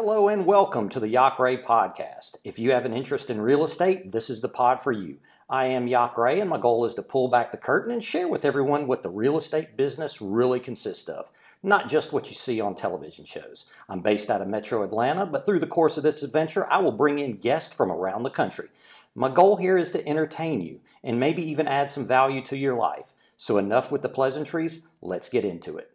Hello 0.00 0.28
and 0.28 0.46
welcome 0.46 0.88
to 0.90 1.00
the 1.00 1.12
Yock 1.12 1.40
Ray 1.40 1.56
podcast. 1.56 2.36
If 2.44 2.56
you 2.56 2.70
have 2.70 2.84
an 2.84 2.94
interest 2.94 3.30
in 3.30 3.40
real 3.40 3.64
estate, 3.64 4.12
this 4.12 4.30
is 4.30 4.42
the 4.42 4.48
pod 4.48 4.80
for 4.80 4.92
you. 4.92 5.16
I 5.50 5.66
am 5.66 5.88
Yock 5.88 6.16
Ray, 6.16 6.38
and 6.38 6.48
my 6.48 6.56
goal 6.56 6.84
is 6.84 6.94
to 6.94 7.02
pull 7.02 7.26
back 7.26 7.50
the 7.50 7.56
curtain 7.56 7.90
and 7.90 8.02
share 8.02 8.28
with 8.28 8.44
everyone 8.44 8.86
what 8.86 9.02
the 9.02 9.08
real 9.08 9.36
estate 9.36 9.76
business 9.76 10.22
really 10.22 10.60
consists 10.60 11.08
of, 11.08 11.32
not 11.64 11.88
just 11.88 12.12
what 12.12 12.28
you 12.28 12.36
see 12.36 12.60
on 12.60 12.76
television 12.76 13.24
shows. 13.24 13.68
I'm 13.88 13.98
based 14.00 14.30
out 14.30 14.40
of 14.40 14.46
Metro 14.46 14.84
Atlanta, 14.84 15.26
but 15.26 15.44
through 15.44 15.58
the 15.58 15.66
course 15.66 15.96
of 15.96 16.04
this 16.04 16.22
adventure, 16.22 16.70
I 16.70 16.78
will 16.78 16.92
bring 16.92 17.18
in 17.18 17.38
guests 17.38 17.74
from 17.74 17.90
around 17.90 18.22
the 18.22 18.30
country. 18.30 18.68
My 19.16 19.28
goal 19.28 19.56
here 19.56 19.76
is 19.76 19.90
to 19.90 20.08
entertain 20.08 20.60
you 20.60 20.78
and 21.02 21.18
maybe 21.18 21.42
even 21.42 21.66
add 21.66 21.90
some 21.90 22.06
value 22.06 22.42
to 22.42 22.56
your 22.56 22.76
life. 22.76 23.14
So, 23.36 23.58
enough 23.58 23.90
with 23.90 24.02
the 24.02 24.08
pleasantries, 24.08 24.86
let's 25.02 25.28
get 25.28 25.44
into 25.44 25.76
it. 25.76 25.90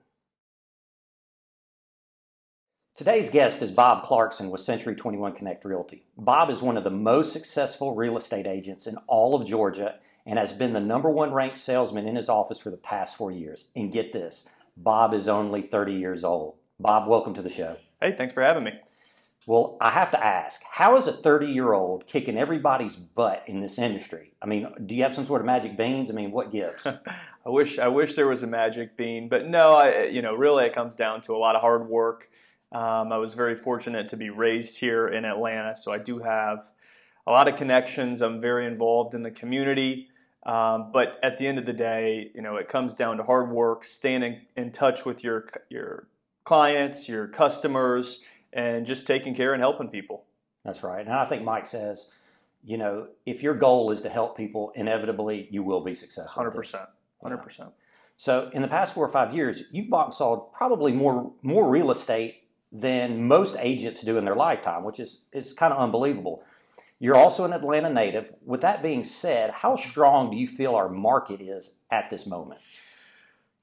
Today's 2.95 3.31
guest 3.31 3.63
is 3.63 3.71
Bob 3.71 4.03
Clarkson 4.03 4.51
with 4.51 4.61
Century 4.61 4.93
21 4.93 5.33
Connect 5.33 5.65
Realty. 5.65 6.03
Bob 6.15 6.51
is 6.51 6.61
one 6.61 6.77
of 6.77 6.83
the 6.83 6.91
most 6.91 7.33
successful 7.33 7.95
real 7.95 8.15
estate 8.15 8.45
agents 8.45 8.85
in 8.85 8.97
all 9.07 9.33
of 9.33 9.47
Georgia 9.47 9.95
and 10.27 10.37
has 10.37 10.53
been 10.53 10.73
the 10.73 10.79
number 10.79 11.09
one 11.09 11.33
ranked 11.33 11.57
salesman 11.57 12.07
in 12.07 12.15
his 12.15 12.29
office 12.29 12.59
for 12.59 12.69
the 12.69 12.77
past 12.77 13.15
four 13.15 13.31
years. 13.31 13.71
And 13.75 13.91
get 13.91 14.13
this, 14.13 14.47
Bob 14.77 15.15
is 15.15 15.27
only 15.27 15.63
30 15.63 15.93
years 15.93 16.23
old. 16.23 16.53
Bob, 16.79 17.07
welcome 17.07 17.33
to 17.33 17.41
the 17.41 17.49
show. 17.49 17.77
Hey, 17.99 18.11
thanks 18.11 18.31
for 18.31 18.43
having 18.43 18.63
me. 18.63 18.73
Well, 19.47 19.75
I 19.81 19.89
have 19.89 20.11
to 20.11 20.23
ask, 20.23 20.61
how 20.73 20.95
is 20.95 21.07
a 21.07 21.13
30 21.13 21.47
year 21.47 21.73
old 21.73 22.05
kicking 22.05 22.37
everybody's 22.37 22.95
butt 22.95 23.43
in 23.47 23.59
this 23.59 23.79
industry? 23.79 24.33
I 24.39 24.45
mean, 24.45 24.71
do 24.85 24.93
you 24.93 25.01
have 25.01 25.15
some 25.15 25.25
sort 25.25 25.41
of 25.41 25.47
magic 25.47 25.75
beans? 25.75 26.11
I 26.11 26.13
mean, 26.13 26.29
what 26.29 26.51
gives? 26.51 26.85
I 27.45 27.49
wish 27.49 27.79
I 27.79 27.87
wish 27.87 28.13
there 28.13 28.27
was 28.27 28.43
a 28.43 28.47
magic 28.47 28.95
bean, 28.95 29.29
but 29.29 29.47
no, 29.47 29.73
I, 29.73 30.03
you 30.03 30.21
know, 30.21 30.35
really 30.35 30.65
it 30.65 30.73
comes 30.73 30.95
down 30.95 31.21
to 31.21 31.35
a 31.35 31.39
lot 31.39 31.55
of 31.55 31.61
hard 31.61 31.89
work 31.89 32.29
um, 32.73 33.11
I 33.11 33.17
was 33.17 33.35
very 33.35 33.55
fortunate 33.55 34.09
to 34.09 34.17
be 34.17 34.29
raised 34.29 34.79
here 34.79 35.07
in 35.07 35.25
Atlanta, 35.25 35.75
so 35.75 35.91
I 35.91 35.99
do 35.99 36.19
have 36.19 36.71
a 37.27 37.31
lot 37.31 37.47
of 37.47 37.55
connections. 37.55 38.21
I'm 38.21 38.39
very 38.41 38.65
involved 38.65 39.13
in 39.13 39.23
the 39.23 39.31
community. 39.31 40.09
Um, 40.45 40.91
but 40.91 41.19
at 41.23 41.37
the 41.37 41.47
end 41.47 41.57
of 41.57 41.65
the 41.65 41.73
day, 41.73 42.31
you 42.35 42.41
know, 42.41 42.57
it 42.57 42.67
comes 42.67 42.93
down 42.93 43.17
to 43.17 43.23
hard 43.23 43.49
work, 43.49 43.85
staying 43.85 44.23
in, 44.23 44.41
in 44.57 44.71
touch 44.71 45.05
with 45.05 45.23
your 45.23 45.47
your 45.69 46.07
clients, 46.43 47.07
your 47.07 47.27
customers, 47.27 48.25
and 48.51 48.85
just 48.85 49.07
taking 49.07 49.33
care 49.33 49.53
and 49.53 49.61
helping 49.61 49.87
people. 49.87 50.25
That's 50.65 50.83
right. 50.83 51.05
And 51.05 51.15
I 51.15 51.25
think 51.25 51.43
Mike 51.43 51.65
says, 51.65 52.09
you 52.63 52.77
know, 52.77 53.07
if 53.25 53.41
your 53.41 53.53
goal 53.53 53.91
is 53.91 54.01
to 54.01 54.09
help 54.09 54.35
people, 54.35 54.73
inevitably 54.75 55.47
you 55.49 55.63
will 55.63 55.81
be 55.81 55.95
successful. 55.95 56.33
Hundred 56.33 56.51
percent. 56.51 56.89
Hundred 57.21 57.37
percent. 57.37 57.69
So 58.17 58.49
in 58.53 58.61
the 58.61 58.67
past 58.67 58.93
four 58.93 59.05
or 59.05 59.09
five 59.09 59.33
years, 59.33 59.63
you've 59.71 59.89
bought 59.89 60.07
and 60.07 60.13
sold 60.13 60.51
probably 60.51 60.91
more 60.91 61.31
more 61.41 61.69
real 61.69 61.89
estate 61.89 62.42
than 62.73 63.27
most 63.27 63.55
agents 63.59 64.01
do 64.01 64.17
in 64.17 64.25
their 64.25 64.35
lifetime, 64.35 64.83
which 64.83 64.99
is, 64.99 65.25
is 65.31 65.53
kind 65.53 65.71
of 65.71 65.79
unbelievable. 65.79 66.43
You're 66.99 67.15
also 67.15 67.45
an 67.45 67.53
Atlanta 67.53 67.91
native. 67.91 68.33
With 68.43 68.61
that 68.61 68.81
being 68.81 69.03
said, 69.03 69.51
how 69.51 69.75
strong 69.75 70.31
do 70.31 70.37
you 70.37 70.47
feel 70.47 70.73
our 70.73 70.89
market 70.89 71.39
is 71.39 71.75
at 71.91 72.09
this 72.09 72.25
moment? 72.25 72.61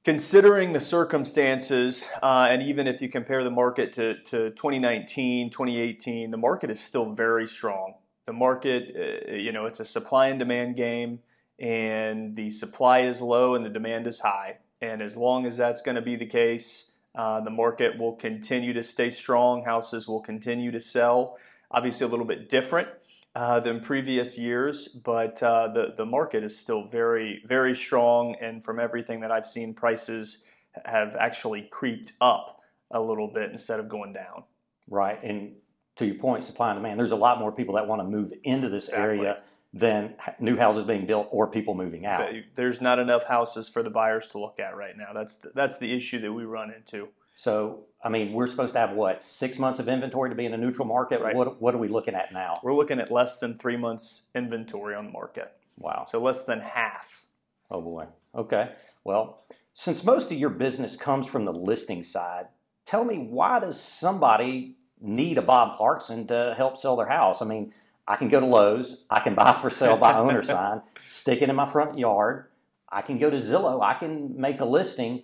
Considering 0.04 0.72
the 0.72 0.80
circumstances, 0.80 2.08
uh, 2.22 2.48
and 2.50 2.62
even 2.62 2.86
if 2.86 3.02
you 3.02 3.08
compare 3.08 3.42
the 3.42 3.50
market 3.50 3.92
to, 3.94 4.14
to 4.22 4.50
2019, 4.50 5.50
2018, 5.50 6.30
the 6.30 6.36
market 6.36 6.70
is 6.70 6.80
still 6.80 7.12
very 7.12 7.46
strong. 7.46 7.94
The 8.26 8.32
market, 8.32 9.26
uh, 9.28 9.32
you 9.32 9.52
know, 9.52 9.66
it's 9.66 9.80
a 9.80 9.84
supply 9.84 10.28
and 10.28 10.38
demand 10.38 10.76
game, 10.76 11.20
and 11.58 12.36
the 12.36 12.50
supply 12.50 13.00
is 13.00 13.20
low 13.20 13.54
and 13.54 13.64
the 13.64 13.68
demand 13.68 14.06
is 14.06 14.20
high. 14.20 14.58
And 14.80 15.02
as 15.02 15.16
long 15.16 15.44
as 15.44 15.56
that's 15.56 15.82
going 15.82 15.96
to 15.96 16.02
be 16.02 16.16
the 16.16 16.26
case, 16.26 16.92
uh, 17.20 17.38
the 17.38 17.50
market 17.50 17.98
will 17.98 18.14
continue 18.14 18.72
to 18.72 18.82
stay 18.82 19.10
strong. 19.10 19.62
Houses 19.64 20.08
will 20.08 20.22
continue 20.22 20.70
to 20.70 20.80
sell. 20.80 21.36
Obviously, 21.70 22.06
a 22.06 22.08
little 22.08 22.24
bit 22.24 22.48
different 22.48 22.88
uh, 23.34 23.60
than 23.60 23.80
previous 23.80 24.38
years, 24.38 24.88
but 24.88 25.42
uh, 25.42 25.68
the 25.68 25.92
the 25.94 26.06
market 26.06 26.42
is 26.42 26.58
still 26.58 26.82
very 26.82 27.42
very 27.44 27.76
strong. 27.76 28.36
And 28.40 28.64
from 28.64 28.80
everything 28.80 29.20
that 29.20 29.30
I've 29.30 29.46
seen, 29.46 29.74
prices 29.74 30.46
have 30.86 31.14
actually 31.14 31.68
creeped 31.70 32.12
up 32.22 32.62
a 32.90 33.02
little 33.02 33.28
bit 33.28 33.50
instead 33.50 33.80
of 33.80 33.90
going 33.90 34.14
down. 34.14 34.44
Right, 34.88 35.22
and 35.22 35.56
to 35.96 36.06
your 36.06 36.14
point, 36.14 36.42
supply 36.42 36.70
and 36.70 36.78
demand. 36.78 36.98
There's 36.98 37.12
a 37.12 37.16
lot 37.16 37.38
more 37.38 37.52
people 37.52 37.74
that 37.74 37.86
want 37.86 38.00
to 38.00 38.08
move 38.08 38.32
into 38.44 38.70
this 38.70 38.88
exactly. 38.88 39.26
area 39.26 39.42
than 39.72 40.14
new 40.40 40.56
houses 40.56 40.84
being 40.84 41.06
built 41.06 41.28
or 41.30 41.46
people 41.46 41.74
moving 41.74 42.04
out. 42.04 42.28
There's 42.56 42.80
not 42.80 42.98
enough 42.98 43.24
houses 43.24 43.68
for 43.68 43.82
the 43.82 43.90
buyers 43.90 44.26
to 44.28 44.38
look 44.38 44.58
at 44.58 44.76
right 44.76 44.96
now. 44.96 45.12
That's 45.14 45.36
the, 45.36 45.52
that's 45.54 45.78
the 45.78 45.92
issue 45.92 46.20
that 46.20 46.32
we 46.32 46.44
run 46.44 46.72
into. 46.72 47.08
So, 47.36 47.84
I 48.04 48.08
mean, 48.08 48.32
we're 48.32 48.48
supposed 48.48 48.74
to 48.74 48.80
have 48.80 48.92
what 48.92 49.22
six 49.22 49.58
months 49.58 49.78
of 49.78 49.88
inventory 49.88 50.28
to 50.28 50.36
be 50.36 50.44
in 50.44 50.52
a 50.52 50.58
neutral 50.58 50.86
market. 50.86 51.20
Right. 51.20 51.34
What 51.34 51.62
what 51.62 51.74
are 51.74 51.78
we 51.78 51.88
looking 51.88 52.14
at 52.14 52.32
now? 52.32 52.60
We're 52.62 52.74
looking 52.74 53.00
at 53.00 53.10
less 53.10 53.40
than 53.40 53.54
three 53.54 53.76
months 53.76 54.28
inventory 54.34 54.94
on 54.94 55.06
the 55.06 55.10
market. 55.12 55.52
Wow. 55.78 56.04
So 56.06 56.20
less 56.20 56.44
than 56.44 56.60
half. 56.60 57.24
Oh 57.70 57.80
boy. 57.80 58.08
Okay. 58.34 58.72
Well, 59.04 59.40
since 59.72 60.04
most 60.04 60.30
of 60.30 60.38
your 60.38 60.50
business 60.50 60.96
comes 60.96 61.26
from 61.26 61.44
the 61.44 61.52
listing 61.52 62.02
side, 62.02 62.48
tell 62.84 63.04
me 63.04 63.16
why 63.16 63.60
does 63.60 63.80
somebody 63.80 64.76
need 65.00 65.38
a 65.38 65.42
Bob 65.42 65.76
Clarkson 65.76 66.26
to 66.26 66.54
help 66.56 66.76
sell 66.76 66.96
their 66.96 67.08
house? 67.08 67.40
I 67.40 67.46
mean, 67.46 67.72
I 68.10 68.16
can 68.16 68.26
go 68.26 68.40
to 68.40 68.46
Lowe's, 68.46 69.04
I 69.08 69.20
can 69.20 69.36
buy 69.36 69.52
for 69.52 69.70
sale 69.70 69.96
by 69.96 70.14
owner 70.14 70.42
sign, 70.42 70.82
stick 70.98 71.42
it 71.42 71.48
in 71.48 71.54
my 71.54 71.64
front 71.64 71.96
yard. 71.96 72.46
I 72.88 73.02
can 73.02 73.18
go 73.18 73.30
to 73.30 73.36
Zillow, 73.36 73.80
I 73.84 73.94
can 73.94 74.38
make 74.38 74.60
a 74.60 74.64
listing. 74.64 75.22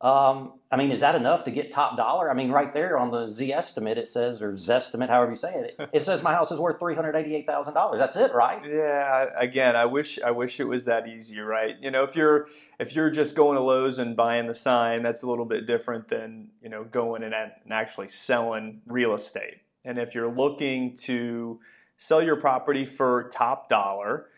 Um, 0.00 0.52
I 0.70 0.76
mean, 0.76 0.92
is 0.92 1.00
that 1.00 1.16
enough 1.16 1.44
to 1.46 1.50
get 1.50 1.72
top 1.72 1.96
dollar? 1.96 2.30
I 2.30 2.34
mean, 2.34 2.52
right 2.52 2.72
there 2.72 2.96
on 2.96 3.10
the 3.10 3.26
Z 3.26 3.52
estimate, 3.52 3.98
it 3.98 4.06
says, 4.06 4.40
or 4.40 4.52
Zestimate, 4.52 5.08
however 5.08 5.32
you 5.32 5.36
say 5.36 5.52
it, 5.52 5.90
it 5.92 6.04
says 6.04 6.22
my 6.22 6.32
house 6.32 6.52
is 6.52 6.60
worth 6.60 6.78
three 6.78 6.94
hundred 6.94 7.16
eighty-eight 7.16 7.44
thousand 7.48 7.74
dollars. 7.74 7.98
That's 7.98 8.14
it, 8.14 8.32
right? 8.32 8.62
Yeah. 8.64 9.30
Again, 9.36 9.74
I 9.74 9.86
wish 9.86 10.20
I 10.22 10.30
wish 10.30 10.60
it 10.60 10.68
was 10.68 10.84
that 10.84 11.08
easy, 11.08 11.40
right? 11.40 11.74
You 11.80 11.90
know, 11.90 12.04
if 12.04 12.14
you're 12.14 12.46
if 12.78 12.94
you're 12.94 13.10
just 13.10 13.34
going 13.34 13.56
to 13.56 13.62
Lowe's 13.62 13.98
and 13.98 14.14
buying 14.14 14.46
the 14.46 14.54
sign, 14.54 15.02
that's 15.02 15.24
a 15.24 15.28
little 15.28 15.46
bit 15.46 15.66
different 15.66 16.06
than 16.06 16.50
you 16.62 16.68
know 16.68 16.84
going 16.84 17.24
and, 17.24 17.34
and 17.34 17.50
actually 17.72 18.06
selling 18.06 18.82
real 18.86 19.12
estate. 19.14 19.56
And 19.84 19.98
if 19.98 20.14
you're 20.14 20.32
looking 20.32 20.94
to 21.06 21.58
sell 21.98 22.22
your 22.22 22.36
property 22.36 22.86
for 22.86 23.28
top 23.30 23.68
dollar. 23.68 24.28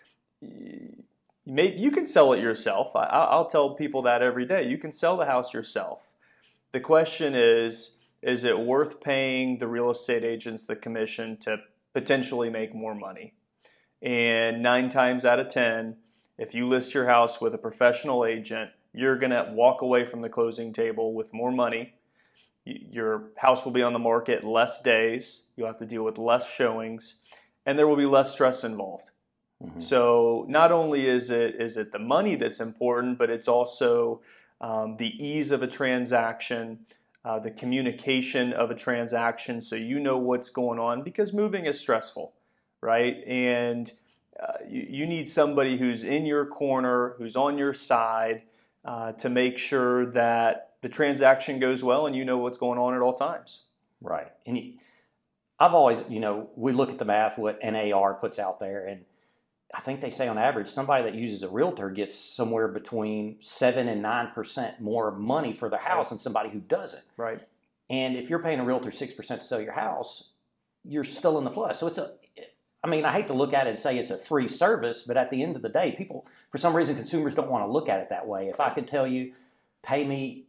You, 0.40 1.04
you 1.44 1.90
can 1.92 2.04
sell 2.04 2.32
it 2.32 2.40
yourself. 2.40 2.96
I, 2.96 3.04
I'll 3.04 3.46
tell 3.46 3.74
people 3.74 4.02
that 4.02 4.22
every 4.22 4.46
day. 4.46 4.68
You 4.68 4.78
can 4.78 4.90
sell 4.90 5.16
the 5.16 5.26
house 5.26 5.54
yourself. 5.54 6.12
The 6.72 6.80
question 6.80 7.34
is, 7.36 8.06
is 8.22 8.44
it 8.44 8.58
worth 8.58 9.00
paying 9.00 9.58
the 9.58 9.68
real 9.68 9.90
estate 9.90 10.24
agents 10.24 10.66
the 10.66 10.76
commission 10.76 11.36
to 11.38 11.60
potentially 11.92 12.50
make 12.50 12.74
more 12.74 12.94
money? 12.94 13.34
And 14.02 14.62
nine 14.62 14.88
times 14.88 15.24
out 15.24 15.38
of 15.38 15.50
10, 15.50 15.96
if 16.38 16.54
you 16.54 16.66
list 16.66 16.94
your 16.94 17.06
house 17.06 17.40
with 17.40 17.54
a 17.54 17.58
professional 17.58 18.24
agent, 18.24 18.70
you're 18.94 19.18
going 19.18 19.30
to 19.30 19.50
walk 19.52 19.82
away 19.82 20.04
from 20.04 20.22
the 20.22 20.28
closing 20.28 20.72
table 20.72 21.12
with 21.12 21.34
more 21.34 21.52
money. 21.52 21.94
Your 22.64 23.30
house 23.36 23.64
will 23.64 23.72
be 23.72 23.82
on 23.82 23.92
the 23.92 23.98
market 23.98 24.44
less 24.44 24.80
days. 24.80 25.48
You'll 25.56 25.66
have 25.66 25.78
to 25.78 25.86
deal 25.86 26.04
with 26.04 26.16
less 26.16 26.50
showings 26.50 27.22
and 27.66 27.78
there 27.78 27.86
will 27.86 27.96
be 27.96 28.06
less 28.06 28.32
stress 28.32 28.64
involved. 28.64 29.10
Mm-hmm. 29.62 29.80
So 29.80 30.46
not 30.48 30.72
only 30.72 31.06
is 31.06 31.30
it 31.30 31.56
is 31.56 31.76
it 31.76 31.92
the 31.92 31.98
money 31.98 32.34
that's 32.34 32.60
important, 32.60 33.18
but 33.18 33.30
it's 33.30 33.48
also 33.48 34.22
um, 34.60 34.96
the 34.96 35.12
ease 35.24 35.50
of 35.50 35.62
a 35.62 35.66
transaction, 35.66 36.80
uh, 37.24 37.38
the 37.38 37.50
communication 37.50 38.52
of 38.52 38.70
a 38.70 38.74
transaction, 38.74 39.60
so 39.60 39.76
you 39.76 40.00
know 40.00 40.16
what's 40.16 40.50
going 40.50 40.78
on 40.78 41.02
because 41.02 41.32
moving 41.32 41.66
is 41.66 41.78
stressful, 41.78 42.32
right? 42.80 43.22
And 43.26 43.92
uh, 44.38 44.54
you, 44.66 44.86
you, 44.88 45.06
need 45.06 45.28
somebody 45.28 45.76
who's 45.76 46.02
in 46.02 46.24
your 46.24 46.46
corner, 46.46 47.14
who's 47.18 47.36
on 47.36 47.58
your 47.58 47.74
side, 47.74 48.42
uh, 48.86 49.12
to 49.12 49.28
make 49.28 49.58
sure 49.58 50.06
that 50.06 50.70
the 50.80 50.88
transaction 50.88 51.58
goes 51.58 51.84
well 51.84 52.06
and 52.06 52.16
you 52.16 52.24
know 52.24 52.38
what's 52.38 52.56
going 52.56 52.78
on 52.78 52.94
at 52.94 53.02
all 53.02 53.12
times. 53.12 53.64
Right. 54.00 54.28
And 54.46 54.78
I've 55.60 55.74
always, 55.74 56.02
you 56.08 56.20
know, 56.20 56.48
we 56.56 56.72
look 56.72 56.90
at 56.90 56.98
the 56.98 57.04
math, 57.04 57.36
what 57.36 57.58
NAR 57.62 58.14
puts 58.14 58.38
out 58.38 58.58
there, 58.58 58.86
and 58.86 59.04
I 59.74 59.80
think 59.80 60.00
they 60.00 60.10
say 60.10 60.26
on 60.26 60.38
average, 60.38 60.68
somebody 60.68 61.04
that 61.04 61.14
uses 61.14 61.42
a 61.42 61.48
realtor 61.48 61.90
gets 61.90 62.14
somewhere 62.14 62.66
between 62.66 63.36
seven 63.40 63.86
and 63.86 64.02
nine 64.02 64.32
percent 64.34 64.80
more 64.80 65.12
money 65.12 65.52
for 65.52 65.68
their 65.68 65.78
house 65.78 66.08
than 66.08 66.18
somebody 66.18 66.50
who 66.50 66.58
doesn't. 66.58 67.04
Right. 67.16 67.40
And 67.88 68.16
if 68.16 68.30
you're 68.30 68.42
paying 68.42 68.58
a 68.58 68.64
realtor 68.64 68.90
six 68.90 69.14
percent 69.14 69.42
to 69.42 69.46
sell 69.46 69.60
your 69.60 69.74
house, 69.74 70.30
you're 70.84 71.04
still 71.04 71.38
in 71.38 71.44
the 71.44 71.50
plus. 71.50 71.78
So 71.78 71.86
it's 71.86 71.98
a, 71.98 72.14
I 72.82 72.88
mean, 72.88 73.04
I 73.04 73.12
hate 73.12 73.26
to 73.26 73.34
look 73.34 73.52
at 73.52 73.66
it 73.66 73.70
and 73.70 73.78
say 73.78 73.98
it's 73.98 74.10
a 74.10 74.16
free 74.16 74.48
service, 74.48 75.04
but 75.06 75.16
at 75.16 75.30
the 75.30 75.42
end 75.42 75.54
of 75.54 75.62
the 75.62 75.68
day, 75.68 75.92
people, 75.92 76.26
for 76.50 76.58
some 76.58 76.74
reason, 76.74 76.96
consumers 76.96 77.34
don't 77.34 77.50
want 77.50 77.64
to 77.64 77.70
look 77.70 77.88
at 77.88 78.00
it 78.00 78.08
that 78.08 78.26
way. 78.26 78.48
If 78.48 78.58
I 78.58 78.70
could 78.70 78.88
tell 78.88 79.06
you, 79.06 79.34
pay 79.82 80.04
me 80.04 80.46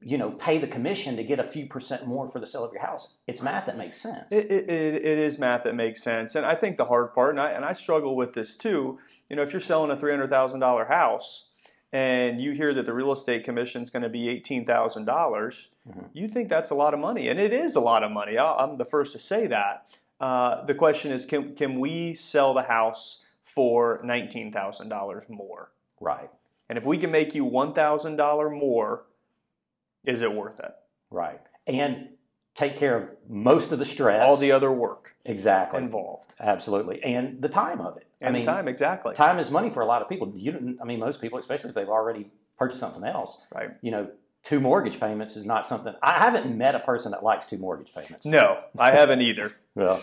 you 0.00 0.18
know, 0.18 0.30
pay 0.30 0.58
the 0.58 0.66
commission 0.66 1.16
to 1.16 1.24
get 1.24 1.38
a 1.40 1.44
few 1.44 1.66
percent 1.66 2.06
more 2.06 2.28
for 2.28 2.38
the 2.38 2.46
sale 2.46 2.64
of 2.64 2.72
your 2.72 2.82
house. 2.82 3.16
It's 3.26 3.40
math 3.42 3.66
that 3.66 3.78
makes 3.78 3.96
sense. 4.00 4.24
It, 4.30 4.50
it, 4.50 4.68
it 4.70 5.18
is 5.18 5.38
math 5.38 5.62
that 5.64 5.74
makes 5.74 6.02
sense. 6.02 6.34
And 6.34 6.44
I 6.44 6.54
think 6.54 6.76
the 6.76 6.84
hard 6.84 7.14
part, 7.14 7.30
and 7.30 7.40
I, 7.40 7.50
and 7.50 7.64
I 7.64 7.72
struggle 7.72 8.14
with 8.14 8.34
this 8.34 8.56
too, 8.56 8.98
you 9.30 9.36
know, 9.36 9.42
if 9.42 9.52
you're 9.52 9.60
selling 9.60 9.90
a 9.90 9.96
$300,000 9.96 10.88
house 10.88 11.50
and 11.92 12.40
you 12.40 12.52
hear 12.52 12.74
that 12.74 12.84
the 12.84 12.92
real 12.92 13.10
estate 13.10 13.42
commission 13.44 13.80
is 13.80 13.90
going 13.90 14.02
to 14.02 14.08
be 14.08 14.28
eighteen 14.28 14.66
thousand 14.66 15.04
dollars, 15.06 15.70
Mhm. 15.88 16.06
you 16.12 16.26
think 16.28 16.48
that's 16.48 16.70
a 16.70 16.74
lot 16.74 16.92
of 16.92 17.00
money, 17.00 17.28
and 17.28 17.38
it 17.38 17.52
is 17.52 17.76
a 17.76 17.80
lot 17.80 18.02
of 18.02 18.10
money. 18.10 18.36
i 18.36 18.52
I'm 18.56 18.76
the 18.76 18.84
first 18.84 19.12
to 19.12 19.18
say 19.20 19.46
that. 19.46 19.86
Uh, 20.20 20.64
the 20.64 20.74
question 20.74 21.12
is, 21.12 21.24
can 21.24 21.54
can 21.54 21.78
we 21.78 22.12
sell 22.14 22.52
the 22.54 22.62
house 22.64 23.24
for 23.40 24.00
nineteen 24.02 24.50
thousand 24.52 24.88
dollars 24.88 25.26
more? 25.28 25.70
Right. 26.00 26.28
And 26.68 26.76
if 26.76 26.84
we 26.84 26.98
can 26.98 27.12
make 27.12 27.34
you 27.36 27.44
one 27.44 27.72
thousand 27.72 28.16
dollar 28.16 28.50
more, 28.50 29.04
is 30.06 30.22
it 30.22 30.32
worth 30.32 30.60
it? 30.60 30.72
Right. 31.10 31.40
And 31.66 32.08
take 32.54 32.76
care 32.76 32.96
of 32.96 33.10
most 33.28 33.72
of 33.72 33.78
the 33.78 33.84
stress. 33.84 34.22
All 34.28 34.36
the 34.36 34.52
other 34.52 34.72
work 34.72 35.14
exactly 35.24 35.80
involved 35.82 36.34
Absolutely. 36.40 37.02
And 37.02 37.42
the 37.42 37.48
time 37.48 37.80
of 37.80 37.96
it. 37.98 38.06
and 38.20 38.30
I 38.30 38.32
mean, 38.32 38.42
the 38.44 38.50
time 38.50 38.68
exactly. 38.68 39.14
time 39.14 39.38
is 39.38 39.50
money 39.50 39.68
for 39.70 39.80
a 39.82 39.86
lot 39.86 40.00
of 40.02 40.08
people. 40.08 40.32
You 40.34 40.52
don't, 40.52 40.78
I 40.80 40.84
mean, 40.84 40.98
most 41.00 41.20
people, 41.20 41.38
especially 41.38 41.68
if 41.70 41.74
they've 41.74 41.88
already 41.88 42.30
purchased 42.58 42.80
something 42.80 43.04
else, 43.04 43.36
Right. 43.54 43.70
you 43.82 43.90
know, 43.90 44.08
two 44.42 44.60
mortgage 44.60 44.98
payments 44.98 45.36
is 45.36 45.44
not 45.44 45.66
something. 45.66 45.92
I 46.02 46.12
haven't 46.20 46.56
met 46.56 46.74
a 46.74 46.80
person 46.80 47.10
that 47.12 47.22
likes 47.22 47.46
two 47.46 47.58
mortgage 47.58 47.92
payments. 47.94 48.24
No, 48.24 48.58
I 48.78 48.92
haven't 48.92 49.20
either. 49.20 49.52
Well, 49.74 50.02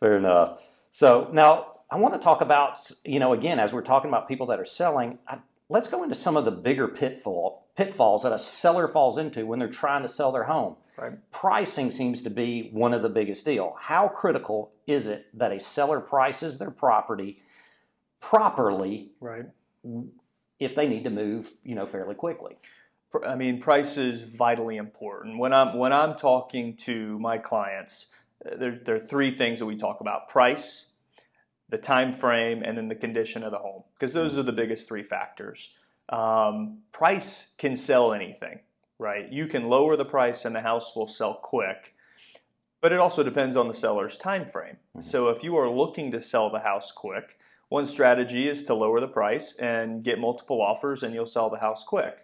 fair 0.00 0.18
enough. 0.18 0.62
So 0.90 1.30
now 1.32 1.76
I 1.90 1.96
want 1.96 2.12
to 2.12 2.20
talk 2.20 2.42
about, 2.42 2.76
you 3.06 3.18
know, 3.18 3.32
again, 3.32 3.58
as 3.58 3.72
we're 3.72 3.80
talking 3.80 4.10
about 4.10 4.28
people 4.28 4.46
that 4.48 4.60
are 4.60 4.66
selling, 4.66 5.18
I, 5.26 5.38
let's 5.68 5.88
go 5.88 6.02
into 6.02 6.14
some 6.14 6.36
of 6.36 6.44
the 6.44 6.50
bigger 6.50 6.88
pitfall 6.88 7.64
pitfalls 7.76 8.22
that 8.22 8.32
a 8.32 8.38
seller 8.38 8.86
falls 8.86 9.18
into 9.18 9.46
when 9.46 9.58
they're 9.58 9.68
trying 9.68 10.02
to 10.02 10.08
sell 10.08 10.30
their 10.30 10.44
home. 10.44 10.76
Right. 10.96 11.12
Pricing 11.32 11.90
seems 11.90 12.22
to 12.22 12.30
be 12.30 12.70
one 12.72 12.94
of 12.94 13.02
the 13.02 13.08
biggest 13.08 13.44
deal. 13.44 13.76
How 13.80 14.06
critical 14.08 14.72
is 14.86 15.08
it 15.08 15.26
that 15.34 15.50
a 15.50 15.58
seller 15.58 16.00
prices 16.00 16.58
their 16.58 16.70
property 16.70 17.42
properly 18.20 19.10
Right. 19.20 19.46
if 20.60 20.74
they 20.74 20.86
need 20.86 21.04
to 21.04 21.10
move, 21.10 21.52
you 21.64 21.74
know, 21.74 21.86
fairly 21.86 22.14
quickly? 22.14 22.56
I 23.26 23.34
mean, 23.36 23.60
price 23.60 23.96
is 23.96 24.34
vitally 24.36 24.76
important. 24.76 25.38
When 25.38 25.52
I'm 25.52 25.76
when 25.76 25.92
I'm 25.92 26.16
talking 26.16 26.76
to 26.78 27.18
my 27.20 27.38
clients, 27.38 28.08
uh, 28.44 28.56
there, 28.56 28.72
there 28.84 28.96
are 28.96 29.00
three 29.00 29.30
things 29.30 29.60
that 29.60 29.66
we 29.66 29.76
talk 29.76 30.00
about: 30.00 30.28
price, 30.28 30.93
the 31.74 31.82
time 31.82 32.12
frame, 32.12 32.62
and 32.62 32.78
then 32.78 32.86
the 32.86 32.94
condition 32.94 33.42
of 33.42 33.50
the 33.50 33.58
home, 33.58 33.82
because 33.94 34.12
those 34.12 34.38
are 34.38 34.44
the 34.44 34.52
biggest 34.52 34.88
three 34.88 35.02
factors. 35.02 35.70
Um, 36.08 36.82
price 36.92 37.52
can 37.58 37.74
sell 37.74 38.12
anything, 38.12 38.60
right? 38.96 39.28
You 39.32 39.48
can 39.48 39.68
lower 39.68 39.96
the 39.96 40.04
price, 40.04 40.44
and 40.44 40.54
the 40.54 40.60
house 40.60 40.94
will 40.94 41.08
sell 41.08 41.34
quick. 41.34 41.96
But 42.80 42.92
it 42.92 43.00
also 43.00 43.24
depends 43.24 43.56
on 43.56 43.66
the 43.66 43.74
seller's 43.74 44.16
time 44.16 44.46
frame. 44.46 44.76
So 45.00 45.30
if 45.30 45.42
you 45.42 45.56
are 45.56 45.68
looking 45.68 46.12
to 46.12 46.20
sell 46.20 46.48
the 46.48 46.60
house 46.60 46.92
quick, 46.92 47.38
one 47.70 47.86
strategy 47.86 48.46
is 48.46 48.62
to 48.64 48.74
lower 48.74 49.00
the 49.00 49.08
price 49.08 49.58
and 49.58 50.04
get 50.04 50.20
multiple 50.20 50.62
offers, 50.62 51.02
and 51.02 51.12
you'll 51.12 51.26
sell 51.26 51.50
the 51.50 51.58
house 51.58 51.82
quick. 51.82 52.18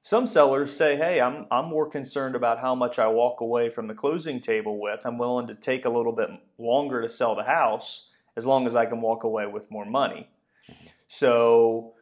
Some 0.00 0.26
sellers 0.26 0.76
say, 0.76 0.96
hey, 0.96 1.20
I'm, 1.20 1.46
I'm 1.48 1.66
more 1.66 1.88
concerned 1.88 2.34
about 2.34 2.58
how 2.58 2.74
much 2.74 2.98
I 2.98 3.06
walk 3.06 3.40
away 3.40 3.68
from 3.68 3.86
the 3.86 3.94
closing 3.94 4.40
table 4.40 4.80
with. 4.80 5.06
I'm 5.06 5.16
willing 5.16 5.46
to 5.46 5.54
take 5.54 5.84
a 5.84 5.90
little 5.90 6.12
bit 6.12 6.30
longer 6.58 7.00
to 7.00 7.08
sell 7.08 7.36
the 7.36 7.44
house 7.44 8.10
as 8.36 8.46
long 8.46 8.66
as 8.66 8.76
I 8.76 8.86
can 8.86 9.00
walk 9.00 9.24
away 9.24 9.46
with 9.46 9.70
more 9.70 9.84
money. 9.84 10.28
Mm-hmm. 10.70 10.86
So, 11.06 11.94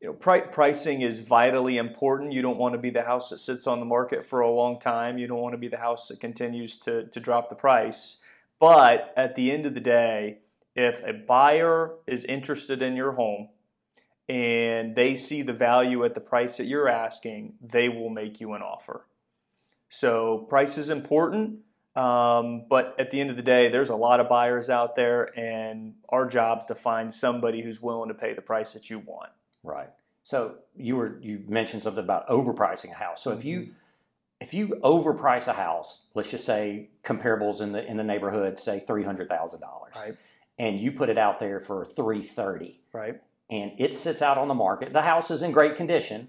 you 0.00 0.08
know, 0.08 0.14
pri- 0.14 0.40
pricing 0.40 1.00
is 1.00 1.20
vitally 1.20 1.76
important. 1.76 2.32
You 2.32 2.42
don't 2.42 2.58
want 2.58 2.74
to 2.74 2.78
be 2.78 2.90
the 2.90 3.02
house 3.02 3.30
that 3.30 3.38
sits 3.38 3.66
on 3.66 3.80
the 3.80 3.86
market 3.86 4.24
for 4.24 4.40
a 4.40 4.50
long 4.50 4.78
time. 4.78 5.18
You 5.18 5.26
don't 5.26 5.40
want 5.40 5.54
to 5.54 5.58
be 5.58 5.68
the 5.68 5.78
house 5.78 6.08
that 6.08 6.20
continues 6.20 6.78
to, 6.80 7.06
to 7.06 7.20
drop 7.20 7.48
the 7.48 7.56
price. 7.56 8.24
But 8.60 9.12
at 9.16 9.34
the 9.34 9.50
end 9.50 9.66
of 9.66 9.74
the 9.74 9.80
day, 9.80 10.38
if 10.74 11.02
a 11.04 11.12
buyer 11.12 11.94
is 12.06 12.24
interested 12.24 12.82
in 12.82 12.96
your 12.96 13.12
home, 13.12 13.48
and 14.28 14.96
they 14.96 15.14
see 15.14 15.42
the 15.42 15.52
value 15.52 16.04
at 16.04 16.14
the 16.14 16.20
price 16.20 16.56
that 16.56 16.64
you're 16.64 16.88
asking, 16.88 17.54
they 17.60 17.88
will 17.88 18.08
make 18.08 18.40
you 18.40 18.54
an 18.54 18.62
offer. 18.62 19.06
So, 19.88 20.38
price 20.38 20.78
is 20.78 20.90
important, 20.90 21.58
um, 21.96 22.66
but 22.68 22.94
at 22.98 23.10
the 23.10 23.20
end 23.20 23.30
of 23.30 23.36
the 23.36 23.42
day, 23.42 23.68
there's 23.68 23.90
a 23.90 23.94
lot 23.96 24.20
of 24.20 24.28
buyers 24.28 24.68
out 24.70 24.96
there, 24.96 25.36
and 25.38 25.94
our 26.08 26.26
job's 26.26 26.66
to 26.66 26.74
find 26.74 27.12
somebody 27.12 27.62
who's 27.62 27.80
willing 27.80 28.08
to 28.08 28.14
pay 28.14 28.34
the 28.34 28.42
price 28.42 28.72
that 28.72 28.90
you 28.90 28.98
want. 28.98 29.30
Right. 29.62 29.90
So 30.24 30.56
you 30.74 30.96
were 30.96 31.18
you 31.20 31.44
mentioned 31.48 31.82
something 31.82 32.02
about 32.02 32.26
overpricing 32.28 32.90
a 32.90 32.94
house. 32.94 33.22
So 33.22 33.30
if 33.32 33.44
you 33.44 33.68
if 34.40 34.52
you 34.54 34.68
overprice 34.82 35.46
a 35.48 35.52
house, 35.52 36.06
let's 36.14 36.30
just 36.30 36.44
say 36.44 36.90
comparables 37.04 37.60
in 37.60 37.72
the 37.72 37.84
in 37.84 37.96
the 37.96 38.04
neighborhood, 38.04 38.58
say 38.58 38.80
three 38.80 39.04
hundred 39.04 39.28
thousand 39.28 39.60
dollars, 39.60 39.94
Right. 39.96 40.16
and 40.58 40.80
you 40.80 40.92
put 40.92 41.08
it 41.10 41.18
out 41.18 41.38
there 41.40 41.60
for 41.60 41.84
three 41.84 42.22
thirty, 42.22 42.80
Right. 42.92 43.20
and 43.50 43.72
it 43.78 43.94
sits 43.94 44.20
out 44.22 44.38
on 44.38 44.48
the 44.48 44.54
market. 44.54 44.92
The 44.92 45.02
house 45.02 45.30
is 45.30 45.42
in 45.42 45.52
great 45.52 45.76
condition. 45.76 46.28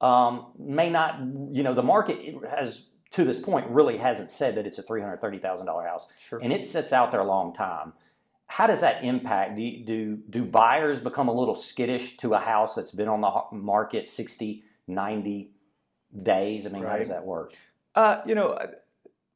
Um, 0.00 0.46
may 0.58 0.90
not, 0.90 1.20
you 1.52 1.62
know, 1.62 1.74
the 1.74 1.82
market 1.82 2.34
has 2.50 2.86
to 3.12 3.24
this 3.24 3.40
point 3.40 3.68
really 3.68 3.98
hasn't 3.98 4.30
said 4.30 4.54
that 4.56 4.66
it's 4.66 4.78
a 4.78 4.82
three 4.82 5.00
hundred 5.00 5.20
thirty 5.20 5.38
thousand 5.38 5.66
dollar 5.66 5.86
house, 5.86 6.08
Sure. 6.18 6.38
and 6.42 6.52
it 6.52 6.64
sits 6.64 6.92
out 6.92 7.10
there 7.10 7.20
a 7.20 7.26
long 7.26 7.52
time. 7.54 7.92
How 8.46 8.66
does 8.66 8.80
that 8.80 9.02
impact? 9.04 9.56
Do, 9.56 9.62
you- 9.62 9.84
do 9.84 10.16
do 10.28 10.44
buyers 10.44 11.00
become 11.00 11.28
a 11.28 11.32
little 11.32 11.54
skittish 11.54 12.16
to 12.18 12.34
a 12.34 12.38
house 12.38 12.74
that's 12.74 12.92
been 12.92 13.08
on 13.08 13.20
the 13.22 13.56
market 13.56 14.08
60, 14.08 14.62
90 14.88 15.50
days? 16.22 16.66
I 16.66 16.70
mean, 16.70 16.84
how 16.84 16.96
does 16.98 17.08
that 17.08 17.24
work? 17.24 17.54
Uh, 17.94 18.20
you 18.26 18.34
know, 18.34 18.58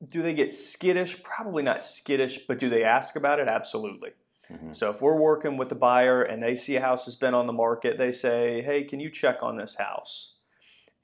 do 0.07 0.23
they 0.23 0.35
get 0.35 0.53
skittish? 0.55 1.23
Probably 1.23 1.63
not 1.63 1.81
skittish, 1.83 2.47
but 2.47 2.59
do 2.59 2.69
they 2.69 2.85
ask 2.85 3.17
about 3.17 3.41
it? 3.41 3.49
Absolutely. 3.49 4.11
Mhm. 4.51 4.77
So 4.77 4.91
if 4.91 5.01
we're 5.03 5.17
working 5.19 5.57
with 5.57 5.71
the 5.71 5.75
buyer 5.75 6.23
and 6.23 6.43
they 6.43 6.55
see 6.55 6.77
a 6.77 6.81
house 6.81 7.05
has 7.07 7.17
been 7.17 7.35
on 7.35 7.47
the 7.47 7.53
market, 7.53 7.99
they 7.99 8.13
say, 8.13 8.63
"Hey, 8.63 8.85
can 8.85 9.01
you 9.01 9.11
check 9.11 9.43
on 9.43 9.57
this 9.57 9.77
house?" 9.77 10.36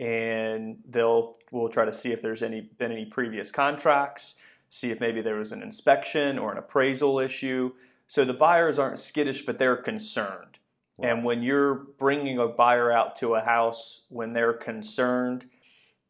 And 0.03 0.79
they'll 0.89 1.37
we'll 1.53 1.69
try 1.69 1.85
to 1.85 1.93
see 1.93 2.13
if 2.13 2.21
there's 2.21 2.43
any 2.43 2.61
been 2.61 2.91
any 2.91 3.05
previous 3.05 3.53
contracts, 3.53 4.43
see 4.69 4.91
if 4.91 5.01
maybe 5.01 5.21
there 5.21 5.37
was 5.37 5.53
an 5.53 5.63
inspection 5.63 6.39
or 6.39 6.51
an 6.51 6.59
appraisal 6.59 7.21
issue. 7.21 7.73
So 8.09 8.25
the 8.25 8.35
buyers 8.35 8.79
aren't 8.79 8.99
skittish, 8.99 9.43
but 9.43 9.59
they're 9.59 9.77
concerned. 9.77 10.59
And 11.03 11.25
when 11.25 11.43
you're 11.43 11.75
bringing 11.75 12.39
a 12.39 12.47
buyer 12.47 12.93
out 12.93 13.17
to 13.17 13.35
a 13.35 13.41
house 13.41 14.07
when 14.09 14.35
they're 14.35 14.53
concerned, 14.53 15.47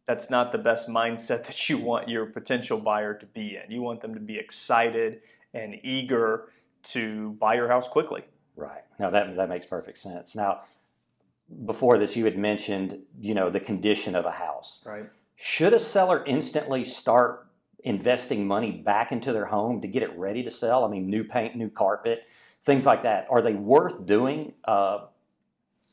that's 0.07 0.29
not 0.29 0.53
the 0.53 0.59
best 0.59 0.89
mindset 0.89 1.47
that 1.47 1.69
you 1.69 1.79
want 1.79 2.09
your 2.09 2.27
potential 2.27 2.79
buyer 2.79 3.15
to 3.15 3.27
be 3.27 3.57
in. 3.63 3.71
You 3.71 3.83
want 3.83 4.01
them 4.01 4.15
to 4.15 4.21
be 4.21 4.39
excited 4.39 5.21
and 5.55 5.77
eager 5.83 6.49
to 6.85 7.33
buy 7.33 7.55
your 7.55 7.69
house 7.69 7.89
quickly. 7.89 8.25
Right. 8.57 8.83
Now 8.99 9.11
that 9.11 9.35
that 9.37 9.49
makes 9.49 9.67
perfect 9.67 9.99
sense. 9.99 10.35
Now, 10.35 10.63
before 11.65 11.99
this, 11.99 12.17
you 12.17 12.25
had 12.25 12.39
mentioned, 12.39 12.99
you 13.21 13.35
know, 13.35 13.51
the 13.51 13.61
condition 13.61 14.15
of 14.15 14.25
a 14.25 14.33
house. 14.33 14.83
Right. 14.87 15.07
Should 15.37 15.73
a 15.73 15.79
seller 15.79 16.25
instantly 16.27 16.85
start 16.85 17.47
investing 17.85 18.47
money 18.47 18.71
back 18.71 19.13
into 19.13 19.33
their 19.33 19.47
home 19.47 19.81
to 19.81 19.89
get 19.89 20.03
it 20.03 20.17
ready 20.17 20.43
to 20.43 20.51
sell? 20.51 20.85
I 20.85 20.89
mean, 20.89 21.09
new 21.09 21.25
paint, 21.25 21.57
new 21.57 21.69
carpet, 21.69 22.25
things 22.65 22.87
like 22.87 23.03
that. 23.03 23.27
Are 23.31 23.43
they 23.43 23.55
worth 23.55 24.07
doing? 24.07 24.55
Uh, 24.65 25.07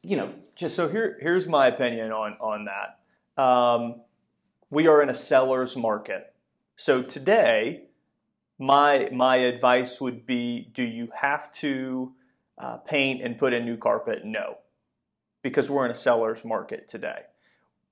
you 0.02 0.16
know, 0.16 0.34
just 0.56 0.76
So 0.76 0.88
here, 0.88 1.18
here's 1.22 1.48
my 1.48 1.68
opinion 1.68 2.12
on 2.12 2.38
on 2.40 2.66
that. 2.66 3.42
Um, 3.42 4.02
we 4.70 4.88
are 4.88 5.02
in 5.02 5.10
a 5.10 5.16
seller's 5.16 5.76
market. 5.76 6.34
So 6.76 7.02
today, 7.02 7.84
my 8.58 9.10
my 9.12 9.38
advice 9.38 10.00
would 10.00 10.26
be: 10.26 10.70
Do 10.74 10.84
you 10.84 11.10
have 11.22 11.52
to 11.54 12.14
uh, 12.58 12.78
paint 12.78 13.22
and 13.22 13.38
put 13.38 13.54
in 13.54 13.66
new 13.66 13.78
carpet? 13.78 14.26
No, 14.26 14.58
because 15.42 15.70
we're 15.70 15.86
in 15.86 15.92
a 15.92 15.96
seller's 15.96 16.44
market 16.44 16.88
today. 16.88 17.24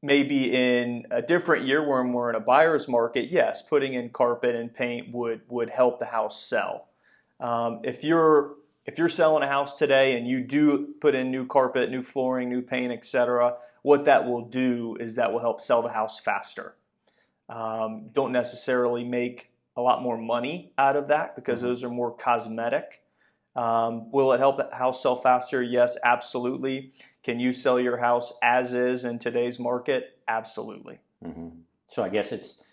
Maybe 0.01 0.53
in 0.53 1.05
a 1.09 1.21
different 1.21 1.65
year 1.65 1.87
when 1.87 2.13
we're 2.13 2.29
in 2.29 2.35
a 2.35 2.39
buyer's 2.39 2.87
market, 2.87 3.31
yes, 3.31 3.67
putting 3.67 3.93
in 3.93 4.09
carpet 4.09 4.55
and 4.55 4.73
paint 4.73 5.11
would 5.11 5.41
would 5.47 5.69
help 5.69 5.99
the 5.99 6.05
house 6.05 6.41
sell. 6.41 6.89
Um, 7.39 7.81
if 7.83 8.03
you're 8.03 8.55
if 8.85 8.97
you're 8.97 9.09
selling 9.09 9.43
a 9.43 9.47
house 9.47 9.77
today 9.77 10.17
and 10.17 10.27
you 10.27 10.41
do 10.41 10.93
put 11.01 11.13
in 11.15 11.29
new 11.29 11.45
carpet, 11.45 11.89
new 11.89 12.01
flooring, 12.01 12.49
new 12.49 12.61
paint, 12.61 12.93
etc., 12.93 13.57
what 13.81 14.05
that 14.05 14.25
will 14.25 14.45
do 14.45 14.95
is 14.99 15.15
that 15.15 15.31
will 15.31 15.39
help 15.39 15.61
sell 15.61 15.81
the 15.81 15.89
house 15.89 16.19
faster. 16.19 16.75
Um, 17.49 18.09
don't 18.13 18.31
necessarily 18.31 19.03
make 19.03 19.49
a 19.75 19.81
lot 19.81 20.01
more 20.01 20.17
money 20.17 20.71
out 20.77 20.95
of 20.95 21.07
that 21.09 21.35
because 21.35 21.61
those 21.61 21.83
are 21.83 21.89
more 21.89 22.11
cosmetic. 22.15 23.03
Um, 23.55 24.11
will 24.11 24.33
it 24.33 24.39
help 24.39 24.57
the 24.57 24.69
house 24.75 25.01
sell 25.01 25.15
faster? 25.15 25.61
Yes, 25.61 25.97
absolutely. 26.03 26.91
Can 27.27 27.41
you 27.41 27.51
sell 27.51 27.77
your 27.77 27.97
house 27.97 28.39
as 28.41 28.73
is 28.73 29.03
in 29.03 29.19
today's 29.19 29.59
market? 29.59 30.17
Absolutely. 30.29 30.99
hmm 31.21 31.49
so 31.89 32.01
I 32.01 32.07
guess 32.09 32.31
it's 32.31 32.63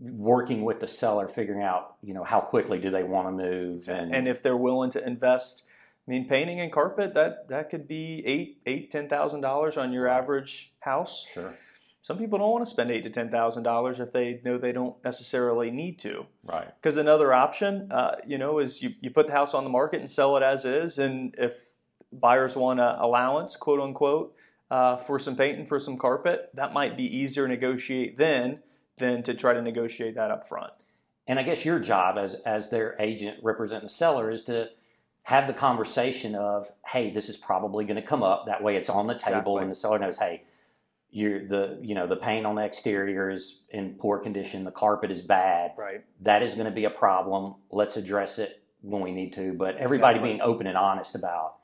working 0.00 0.64
with 0.64 0.80
the 0.80 0.86
seller, 0.86 1.28
figuring 1.28 1.62
out, 1.62 1.96
you 2.02 2.14
know, 2.14 2.24
how 2.24 2.40
quickly 2.40 2.78
do 2.78 2.90
they 2.90 3.02
want 3.02 3.28
to 3.28 3.32
move, 3.32 3.86
and, 3.90 4.14
and 4.14 4.26
if 4.26 4.42
they're 4.42 4.56
willing 4.56 4.90
to 4.92 5.06
invest 5.06 5.68
i 6.06 6.10
mean 6.10 6.26
painting 6.26 6.58
and 6.58 6.72
carpet 6.72 7.12
that 7.14 7.48
that 7.48 7.70
could 7.70 7.86
be 7.86 8.22
eight 8.26 8.62
eight 8.66 8.90
ten 8.90 9.08
thousand 9.08 9.42
dollars 9.42 9.76
on 9.76 9.92
your 9.92 10.08
average 10.08 10.72
house. 10.80 11.26
Sure, 11.34 11.54
some 12.00 12.16
people 12.16 12.38
don't 12.38 12.50
want 12.50 12.64
to 12.64 12.70
spend 12.70 12.90
eight 12.90 13.02
to 13.02 13.10
ten 13.10 13.30
thousand 13.30 13.62
dollars 13.62 14.00
if 14.00 14.10
they 14.10 14.40
know 14.42 14.56
they 14.56 14.72
don't 14.72 14.96
necessarily 15.04 15.70
need 15.70 15.98
to. 15.98 16.24
Right, 16.44 16.68
because 16.80 16.96
another 16.96 17.34
option 17.34 17.92
uh, 17.92 18.16
you 18.26 18.38
know 18.38 18.58
is 18.58 18.82
you, 18.82 18.94
you 19.02 19.10
put 19.10 19.26
the 19.26 19.34
house 19.34 19.52
on 19.52 19.64
the 19.64 19.70
market 19.70 20.00
and 20.00 20.08
sell 20.10 20.34
it 20.38 20.42
as 20.42 20.64
is 20.64 20.98
and 20.98 21.34
if 21.36 21.74
buyers 22.12 22.56
want 22.56 22.80
an 22.80 22.96
allowance 22.98 23.56
quote 23.56 23.80
unquote 23.80 24.34
uh, 24.70 24.96
for 24.96 25.18
some 25.18 25.36
paint 25.36 25.58
and 25.58 25.68
for 25.68 25.78
some 25.80 25.98
carpet, 25.98 26.50
that 26.54 26.72
might 26.72 26.96
be 26.96 27.04
easier 27.04 27.44
to 27.46 27.48
negotiate 27.52 28.16
then 28.18 28.60
than 28.98 29.22
to 29.22 29.34
try 29.34 29.52
to 29.54 29.62
negotiate 29.62 30.14
that 30.14 30.30
up 30.30 30.46
front. 30.48 30.72
And 31.26 31.38
I 31.38 31.42
guess 31.42 31.64
your 31.64 31.78
job 31.78 32.18
as 32.18 32.34
as 32.46 32.70
their 32.70 32.96
agent 32.98 33.38
representing 33.42 33.86
the 33.86 33.92
seller 33.92 34.30
is 34.30 34.44
to 34.44 34.68
have 35.24 35.46
the 35.46 35.52
conversation 35.52 36.34
of, 36.34 36.66
hey, 36.88 37.10
this 37.10 37.28
is 37.28 37.36
probably 37.36 37.84
going 37.84 37.96
to 37.96 38.02
come 38.02 38.24
up. 38.24 38.46
That 38.46 38.62
way, 38.62 38.76
it's 38.76 38.90
on 38.90 39.06
the 39.06 39.14
table, 39.14 39.36
Exactly. 39.38 39.62
and 39.62 39.70
the 39.70 39.74
seller 39.76 39.98
knows, 40.00 40.18
hey, 40.18 40.42
you're 41.10 41.46
the 41.46 41.78
you 41.82 41.94
know 41.94 42.06
the 42.06 42.16
paint 42.16 42.46
on 42.46 42.54
the 42.56 42.64
exterior 42.64 43.30
is 43.30 43.60
in 43.68 43.94
poor 43.94 44.18
condition, 44.18 44.64
the 44.64 44.70
carpet 44.72 45.10
is 45.10 45.20
bad. 45.22 45.72
Right. 45.76 46.02
That 46.22 46.42
is 46.42 46.54
going 46.54 46.64
to 46.64 46.70
be 46.72 46.84
a 46.84 46.90
problem. 46.90 47.54
Let's 47.70 47.96
address 47.96 48.38
it 48.38 48.62
when 48.80 49.02
we 49.02 49.12
need 49.12 49.32
to. 49.34 49.52
But 49.52 49.76
everybody 49.76 50.14
Exactly. 50.16 50.30
being 50.30 50.40
open 50.40 50.66
and 50.66 50.76
honest 50.76 51.14
about, 51.14 51.56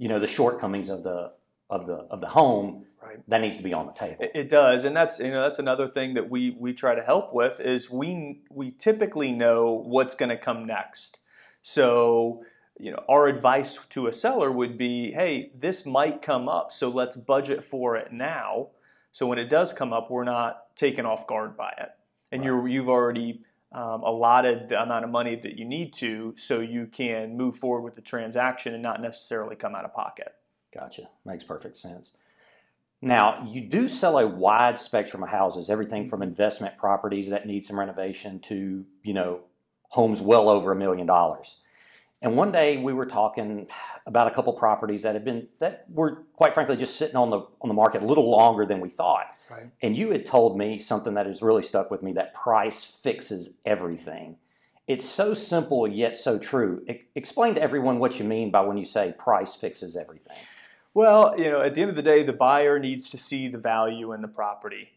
you 0.00 0.08
know, 0.08 0.18
the 0.18 0.26
shortcomings 0.26 0.88
of 0.88 1.02
the 1.02 1.32
of 1.68 1.86
the 1.86 1.98
of 2.10 2.20
the 2.20 2.28
home 2.28 2.86
Right. 3.02 3.18
that 3.28 3.40
needs 3.40 3.56
to 3.56 3.62
be 3.62 3.72
on 3.72 3.86
the 3.86 3.92
table. 3.92 4.16
It, 4.34 4.50
does, 4.50 4.84
and 4.84 4.94
that's 4.94 5.18
you 5.20 5.30
know 5.30 5.40
that's 5.40 5.58
another 5.58 5.88
thing 5.88 6.14
that 6.14 6.28
we 6.28 6.50
we 6.50 6.74
try 6.74 6.94
to 6.94 7.02
help 7.02 7.32
with 7.32 7.58
is 7.58 7.90
we 7.90 8.42
we 8.50 8.72
typically 8.72 9.32
know 9.32 9.72
what's 9.72 10.14
going 10.14 10.28
to 10.28 10.36
come 10.36 10.66
next. 10.66 11.20
So 11.62 12.44
you 12.78 12.90
know 12.90 13.02
our 13.08 13.26
advice 13.26 13.86
to 13.88 14.06
a 14.06 14.12
seller 14.12 14.52
would 14.52 14.76
be, 14.76 15.12
hey, 15.12 15.50
this 15.54 15.86
might 15.86 16.20
come 16.20 16.46
up, 16.46 16.72
so 16.72 16.90
let's 16.90 17.16
budget 17.16 17.64
for 17.64 17.96
it 17.96 18.12
now. 18.12 18.68
So 19.12 19.26
when 19.26 19.38
it 19.38 19.48
does 19.48 19.72
come 19.72 19.92
up, 19.94 20.10
we're 20.10 20.24
not 20.24 20.76
taken 20.76 21.06
off 21.06 21.26
guard 21.26 21.56
by 21.56 21.72
it, 21.78 21.90
and 22.30 22.44
you're 22.44 22.68
you've 22.68 22.88
already 22.90 23.40
um, 23.72 24.02
allotted 24.02 24.68
the 24.68 24.82
amount 24.82 25.04
of 25.04 25.10
money 25.10 25.36
that 25.36 25.56
you 25.56 25.64
need 25.64 25.92
to, 25.94 26.34
so 26.36 26.60
you 26.60 26.86
can 26.86 27.36
move 27.36 27.56
forward 27.56 27.82
with 27.82 27.94
the 27.94 28.00
transaction 28.00 28.74
and 28.74 28.82
not 28.82 29.00
necessarily 29.00 29.56
come 29.56 29.74
out 29.74 29.84
of 29.84 29.94
pocket. 29.94 30.34
Gotcha. 30.74 31.08
Makes 31.24 31.44
perfect 31.44 31.76
sense. 31.76 32.12
Now, 33.02 33.46
you 33.48 33.62
do 33.62 33.88
sell 33.88 34.18
a 34.18 34.26
wide 34.26 34.78
spectrum 34.78 35.22
of 35.22 35.30
houses, 35.30 35.70
everything 35.70 36.06
from 36.06 36.22
investment 36.22 36.76
properties 36.76 37.30
that 37.30 37.46
need 37.46 37.64
some 37.64 37.78
renovation 37.78 38.40
to, 38.40 38.84
you 39.02 39.14
know, 39.14 39.40
homes 39.90 40.20
well 40.20 40.48
over 40.48 40.72
a 40.72 40.76
million 40.76 41.06
dollars. 41.06 41.62
And 42.22 42.36
one 42.36 42.52
day 42.52 42.76
we 42.76 42.92
were 42.92 43.06
talking 43.06 43.66
about 44.06 44.26
a 44.26 44.30
couple 44.30 44.52
properties 44.52 45.02
that 45.02 45.14
had 45.14 45.24
been 45.24 45.48
that 45.58 45.86
were 45.88 46.24
quite 46.34 46.52
frankly 46.52 46.76
just 46.76 46.96
sitting 46.96 47.16
on 47.16 47.30
the 47.30 47.40
on 47.60 47.68
the 47.68 47.74
market 47.74 48.02
a 48.02 48.06
little 48.06 48.30
longer 48.30 48.66
than 48.66 48.80
we 48.80 48.88
thought. 48.88 49.26
Right. 49.50 49.70
And 49.82 49.96
you 49.96 50.10
had 50.10 50.26
told 50.26 50.58
me 50.58 50.78
something 50.78 51.14
that 51.14 51.26
has 51.26 51.42
really 51.42 51.62
stuck 51.62 51.90
with 51.90 52.02
me 52.02 52.12
that 52.12 52.34
price 52.34 52.84
fixes 52.84 53.54
everything. 53.64 54.36
It's 54.86 55.08
so 55.08 55.34
simple 55.34 55.88
yet 55.88 56.16
so 56.16 56.38
true. 56.38 56.84
E- 56.88 57.02
explain 57.14 57.54
to 57.54 57.62
everyone 57.62 57.98
what 57.98 58.18
you 58.18 58.24
mean 58.24 58.50
by 58.50 58.60
when 58.62 58.76
you 58.76 58.84
say 58.84 59.14
price 59.18 59.54
fixes 59.54 59.96
everything. 59.96 60.36
Well, 60.92 61.38
you 61.38 61.50
know, 61.50 61.60
at 61.60 61.74
the 61.74 61.80
end 61.80 61.90
of 61.90 61.96
the 61.96 62.02
day, 62.02 62.22
the 62.22 62.32
buyer 62.32 62.78
needs 62.78 63.10
to 63.10 63.18
see 63.18 63.48
the 63.48 63.58
value 63.58 64.12
in 64.12 64.22
the 64.22 64.28
property, 64.28 64.90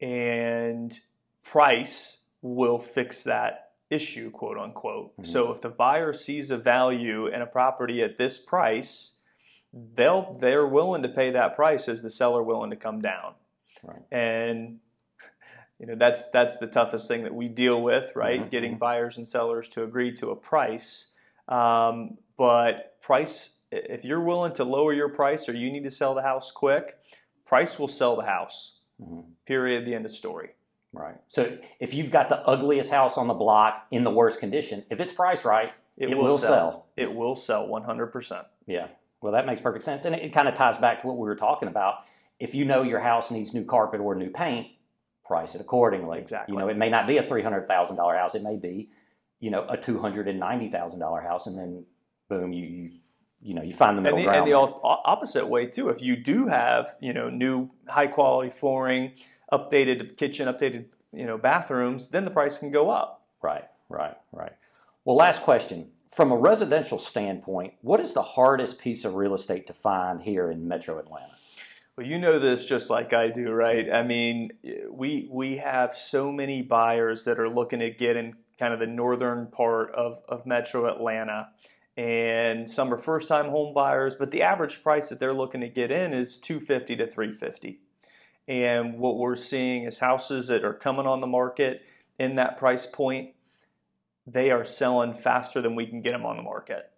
and 0.00 0.98
price 1.44 2.26
will 2.42 2.78
fix 2.78 3.22
that 3.24 3.65
issue, 3.90 4.30
quote 4.30 4.58
unquote. 4.58 5.16
Mhm. 5.18 5.26
So 5.26 5.52
if 5.52 5.60
the 5.60 5.68
buyer 5.68 6.12
sees 6.12 6.50
a 6.50 6.56
value 6.56 7.26
in 7.26 7.40
a 7.42 7.46
property 7.46 8.02
at 8.02 8.16
this 8.16 8.44
price, 8.44 9.20
they'll 9.72 10.34
they're 10.34 10.66
willing 10.66 11.02
to 11.02 11.08
pay 11.08 11.30
that 11.30 11.54
price 11.54 11.88
as 11.88 12.02
the 12.02 12.10
seller 12.10 12.42
willing 12.42 12.70
to 12.70 12.76
come 12.76 13.00
down. 13.00 13.34
Right. 13.82 14.02
And 14.10 14.80
you 15.78 15.86
know 15.86 15.94
that's 15.94 16.28
that's 16.30 16.58
the 16.58 16.66
toughest 16.66 17.08
thing 17.08 17.22
that 17.22 17.34
we 17.34 17.48
deal 17.48 17.80
with, 17.82 18.14
right? 18.16 18.40
Mhm, 18.42 18.50
Getting 18.50 18.78
buyers 18.78 19.16
and 19.18 19.26
sellers 19.28 19.68
to 19.70 19.82
agree 19.84 20.12
to 20.14 20.30
a 20.30 20.36
price. 20.36 21.14
Um, 21.48 22.18
but 22.36 23.00
price, 23.00 23.66
if 23.70 24.04
you're 24.04 24.20
willing 24.20 24.52
to 24.54 24.64
lower 24.64 24.92
your 24.92 25.08
price 25.08 25.48
or 25.48 25.52
you 25.54 25.70
need 25.70 25.84
to 25.84 25.90
sell 25.90 26.14
the 26.14 26.22
house 26.22 26.50
quick, 26.50 26.96
price 27.46 27.78
will 27.78 27.88
sell 27.88 28.16
the 28.16 28.24
house. 28.26 28.82
Mhm. 29.00 29.26
Period. 29.46 29.84
The 29.84 29.94
end 29.94 30.04
of 30.06 30.10
story. 30.10 30.55
Right. 30.96 31.16
So 31.28 31.58
if 31.78 31.94
you've 31.94 32.10
got 32.10 32.28
the 32.28 32.40
ugliest 32.40 32.90
house 32.90 33.18
on 33.18 33.26
the 33.28 33.34
block 33.34 33.86
in 33.90 34.04
the 34.04 34.10
worst 34.10 34.40
condition, 34.40 34.84
if 34.90 35.00
it's 35.00 35.12
priced 35.12 35.44
right, 35.44 35.72
it, 35.96 36.16
will, 36.16 36.30
sell. 36.30 36.86
It 36.96 37.14
will 37.14 37.36
sell 37.36 37.68
100%. 37.68 38.44
Yeah. 38.66 38.88
Well, 39.20 39.32
that 39.32 39.46
makes 39.46 39.60
perfect 39.60 39.84
sense. 39.84 40.04
And 40.04 40.14
it, 40.14 40.22
it 40.22 40.32
kind 40.32 40.48
of 40.48 40.54
ties 40.54 40.78
back 40.78 41.02
to 41.02 41.06
what 41.06 41.16
we 41.16 41.22
were 41.22 41.36
talking 41.36 41.68
about. 41.68 41.96
If 42.38 42.54
you 42.54 42.64
know 42.64 42.82
your 42.82 43.00
house 43.00 43.30
needs 43.30 43.54
new 43.54 43.64
carpet 43.64 44.00
or 44.00 44.14
new 44.14 44.30
paint, 44.30 44.68
price 45.24 45.54
it 45.54 45.60
accordingly. 45.60 46.18
Exactly. 46.18 46.52
You 46.52 46.58
know, 46.58 46.68
it 46.68 46.76
may 46.76 46.90
not 46.90 47.06
be 47.06 47.18
a 47.18 47.22
$300,000 47.22 48.18
house. 48.18 48.34
It 48.34 48.42
may 48.42 48.56
be, 48.56 48.90
you 49.40 49.50
know, 49.50 49.64
a 49.64 49.76
$290,000 49.76 51.22
house. 51.22 51.46
And 51.46 51.58
then, 51.58 51.84
boom, 52.28 52.52
you, 52.52 52.66
you, 52.66 52.90
you 53.40 53.54
know, 53.54 53.62
you 53.62 53.72
find 53.72 53.96
the 53.96 54.02
middle 54.02 54.18
and 54.18 54.26
the, 54.26 54.30
ground. 54.30 54.38
and 54.38 54.46
the 54.46 54.50
there. 54.50 54.58
al- 54.58 54.80
o- 54.82 55.02
opposite 55.04 55.46
way 55.46 55.66
too. 55.66 55.88
If 55.88 56.02
you 56.02 56.16
do 56.16 56.48
have 56.48 56.96
you 57.00 57.12
know 57.12 57.28
new 57.30 57.70
high 57.86 58.06
quality 58.06 58.50
flooring, 58.50 59.12
updated 59.52 60.16
kitchen, 60.16 60.48
updated 60.48 60.86
you 61.12 61.26
know 61.26 61.38
bathrooms, 61.38 62.10
then 62.10 62.24
the 62.24 62.30
price 62.30 62.58
can 62.58 62.70
go 62.70 62.90
up. 62.90 63.22
Right, 63.42 63.64
right, 63.88 64.16
right. 64.32 64.52
Well, 65.04 65.16
last 65.16 65.42
question. 65.42 65.90
From 66.10 66.32
a 66.32 66.36
residential 66.36 66.98
standpoint, 66.98 67.74
what 67.82 68.00
is 68.00 68.14
the 68.14 68.22
hardest 68.22 68.80
piece 68.80 69.04
of 69.04 69.14
real 69.16 69.34
estate 69.34 69.66
to 69.66 69.74
find 69.74 70.22
here 70.22 70.50
in 70.50 70.66
Metro 70.66 70.98
Atlanta? 70.98 71.32
Well, 71.96 72.06
you 72.06 72.18
know 72.18 72.38
this 72.38 72.66
just 72.66 72.90
like 72.90 73.12
I 73.12 73.28
do, 73.28 73.50
right? 73.50 73.90
I 73.92 74.02
mean, 74.02 74.50
we 74.90 75.28
we 75.30 75.58
have 75.58 75.94
so 75.94 76.32
many 76.32 76.62
buyers 76.62 77.24
that 77.24 77.38
are 77.38 77.48
looking 77.48 77.80
to 77.80 77.90
get 77.90 78.16
in 78.16 78.34
kind 78.58 78.72
of 78.72 78.80
the 78.80 78.86
northern 78.86 79.46
part 79.46 79.94
of, 79.94 80.22
of 80.28 80.46
Metro 80.46 80.86
Atlanta. 80.86 81.48
And 81.96 82.68
some 82.68 82.92
are 82.92 82.98
first 82.98 83.28
time 83.28 83.48
home 83.48 83.72
buyers, 83.72 84.14
but 84.14 84.30
the 84.30 84.42
average 84.42 84.82
price 84.82 85.08
that 85.08 85.18
they're 85.18 85.32
looking 85.32 85.62
to 85.62 85.68
get 85.68 85.90
in 85.90 86.12
is 86.12 86.38
250 86.38 86.96
to 86.96 87.06
350. 87.06 87.80
And 88.48 88.98
what 88.98 89.16
we're 89.18 89.36
seeing 89.36 89.84
is 89.84 89.98
houses 89.98 90.48
that 90.48 90.64
are 90.64 90.74
coming 90.74 91.06
on 91.06 91.20
the 91.20 91.26
market 91.26 91.82
in 92.18 92.36
that 92.36 92.58
price 92.58 92.86
point, 92.86 93.30
they 94.26 94.50
are 94.50 94.64
selling 94.64 95.14
faster 95.14 95.60
than 95.60 95.74
we 95.74 95.86
can 95.86 96.00
get 96.00 96.12
them 96.12 96.24
on 96.24 96.36
the 96.36 96.42
market. 96.42 96.90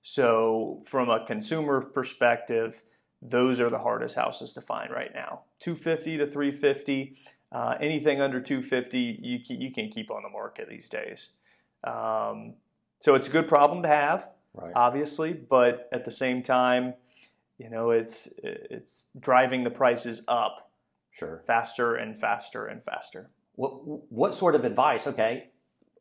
So, 0.00 0.82
from 0.84 1.08
a 1.08 1.24
consumer 1.24 1.80
perspective, 1.80 2.82
those 3.20 3.60
are 3.60 3.70
the 3.70 3.78
hardest 3.78 4.16
houses 4.16 4.52
to 4.54 4.60
find 4.60 4.90
right 4.90 5.12
now. 5.14 5.42
250 5.60 6.18
to 6.18 6.26
350, 6.26 7.14
uh, 7.52 7.76
anything 7.80 8.20
under 8.20 8.40
250, 8.40 9.20
you 9.22 9.38
can, 9.38 9.60
you 9.60 9.70
can 9.70 9.88
keep 9.88 10.10
on 10.10 10.22
the 10.24 10.28
market 10.28 10.68
these 10.68 10.88
days. 10.88 11.34
Um, 11.84 12.54
so 12.98 13.14
it's 13.14 13.28
a 13.28 13.30
good 13.30 13.48
problem 13.48 13.82
to 13.82 13.88
have, 13.88 14.30
Right. 14.54 14.72
obviously, 14.74 15.32
but 15.34 15.88
at 15.92 16.04
the 16.04 16.10
same 16.12 16.42
time, 16.42 16.94
you 17.58 17.70
know, 17.70 17.90
it's 17.90 18.32
it's 18.42 19.06
driving 19.18 19.62
the 19.62 19.70
prices 19.70 20.24
up 20.26 20.71
Sure. 21.12 21.42
faster 21.46 21.94
and 21.94 22.16
faster 22.18 22.66
and 22.66 22.82
faster. 22.82 23.30
What 23.54 23.70
what 24.10 24.34
sort 24.34 24.54
of 24.54 24.64
advice? 24.64 25.06
Okay, 25.06 25.48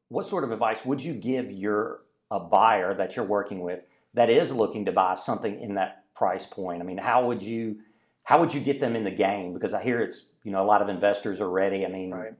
what 0.08 0.25
sort 0.25 0.44
of 0.44 0.51
advice 0.51 0.86
would 0.86 1.03
you 1.03 1.13
give 1.13 1.51
your 1.51 2.01
a 2.32 2.39
buyer 2.39 2.94
that 2.96 3.15
you're 3.15 3.25
working 3.25 3.62
with 3.62 3.82
that 4.13 4.30
is 4.30 4.53
looking 4.53 4.86
to 4.86 4.91
buy 4.91 5.15
something 5.15 5.60
in 5.62 5.75
that 5.75 6.06
price 6.15 6.46
point? 6.46 6.82
I 6.82 6.86
mean, 6.86 6.98
how 6.98 7.27
would 7.27 7.41
you 7.41 7.80
how 8.24 8.39
would 8.39 8.53
you 8.53 8.62
get 8.62 8.80
them 8.80 8.96
in 8.96 9.03
the 9.03 9.12
game? 9.12 9.53
Because 9.53 9.74
I 9.74 9.84
hear 9.84 10.00
it's 10.01 10.32
you 10.44 10.51
know 10.51 10.63
a 10.63 10.65
lot 10.65 10.82
of 10.82 10.88
investors 10.89 11.41
are 11.41 11.50
ready. 11.50 11.86
I 11.86 11.89
mean, 11.89 12.12
Right. 12.12 12.34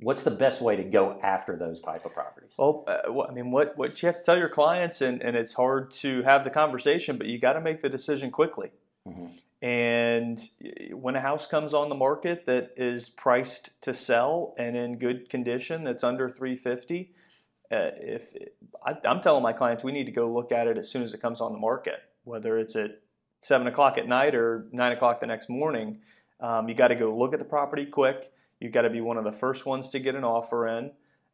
what's 0.00 0.24
the 0.24 0.30
best 0.30 0.60
way 0.60 0.76
to 0.76 0.82
go 0.84 1.18
after 1.22 1.56
those 1.56 1.80
type 1.80 2.04
of 2.04 2.12
properties? 2.12 2.50
Well, 2.58 2.84
uh, 2.86 3.22
I 3.28 3.32
mean, 3.32 3.50
what 3.50 3.78
what 3.78 4.02
you 4.02 4.06
have 4.08 4.16
to 4.16 4.22
tell 4.22 4.36
your 4.38 4.48
clients, 4.50 5.00
and, 5.00 5.22
and 5.22 5.36
it's 5.36 5.54
hard 5.54 5.90
to 6.02 6.22
have 6.22 6.44
the 6.44 6.50
conversation, 6.50 7.16
but 7.16 7.28
you 7.28 7.38
got 7.38 7.54
to 7.54 7.60
make 7.62 7.80
the 7.80 7.88
decision 7.88 8.30
quickly. 8.30 8.72
Mhm. 9.08 9.30
And 9.62 10.42
when 10.90 11.14
a 11.14 11.20
house 11.20 11.46
comes 11.46 11.72
on 11.72 11.88
the 11.88 11.94
market 11.94 12.46
that 12.46 12.72
is 12.76 13.08
priced 13.08 13.80
to 13.82 13.94
sell 13.94 14.54
and 14.58 14.76
in 14.76 14.98
good 14.98 15.28
condition, 15.28 15.84
that's 15.84 16.02
under 16.02 16.28
350, 16.28 17.14
uh, 17.70 17.90
if 17.96 18.34
I, 18.84 18.96
I'm 19.04 19.20
telling 19.20 19.42
my 19.42 19.52
clients, 19.52 19.84
we 19.84 19.92
need 19.92 20.06
to 20.06 20.12
go 20.12 20.30
look 20.30 20.50
at 20.50 20.66
it 20.66 20.78
as 20.78 20.90
soon 20.90 21.02
as 21.02 21.14
it 21.14 21.22
comes 21.22 21.40
on 21.40 21.52
the 21.52 21.58
market, 21.58 22.02
whether 22.24 22.58
it's 22.58 22.74
at 22.74 23.00
seven 23.38 23.68
o'clock 23.68 23.96
at 23.98 24.08
night 24.08 24.34
or 24.34 24.66
nine 24.72 24.90
o'clock 24.90 25.20
the 25.20 25.28
next 25.28 25.48
morning. 25.48 26.00
Um, 26.40 26.68
you 26.68 26.74
got 26.74 26.88
to 26.88 26.96
go 26.96 27.16
look 27.16 27.32
at 27.32 27.38
the 27.38 27.44
property 27.44 27.86
quick. 27.86 28.32
You 28.58 28.68
got 28.68 28.82
to 28.82 28.90
be 28.90 29.00
one 29.00 29.16
of 29.16 29.22
the 29.22 29.32
first 29.32 29.64
ones 29.64 29.90
to 29.90 30.00
get 30.00 30.16
an 30.16 30.24
offer 30.24 30.66
in 30.66 30.90